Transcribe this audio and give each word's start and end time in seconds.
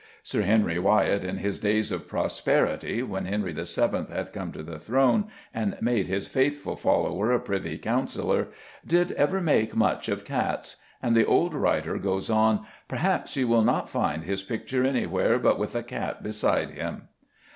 Sir 0.23 0.41
Henry 0.41 0.79
Wyatt 0.79 1.23
in 1.23 1.37
his 1.37 1.59
days 1.59 1.91
of 1.91 2.07
prosperity, 2.07 3.03
when 3.03 3.25
Henry 3.25 3.53
VII. 3.53 4.07
had 4.11 4.33
come 4.33 4.51
to 4.51 4.63
the 4.63 4.79
throne 4.79 5.25
and 5.53 5.77
made 5.79 6.07
his 6.07 6.25
faithful 6.25 6.75
follower 6.75 7.31
a 7.31 7.39
Privy 7.39 7.77
Councillor, 7.77 8.47
"did 8.83 9.11
ever 9.11 9.39
make 9.39 9.75
much 9.75 10.09
of 10.09 10.25
cats" 10.25 10.77
and, 11.03 11.15
the 11.15 11.23
old 11.27 11.53
writer 11.53 11.99
goes 11.99 12.31
on, 12.31 12.65
"perhaps 12.87 13.35
you 13.35 13.47
will 13.47 13.61
not 13.61 13.91
find 13.91 14.23
his 14.23 14.41
picture 14.41 14.83
anywhere 14.83 15.37
but 15.37 15.59
with 15.59 15.75
a 15.75 15.83
cat 15.83 16.23
beside 16.23 16.71
him." 16.71 17.03